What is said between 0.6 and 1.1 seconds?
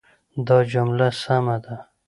جمله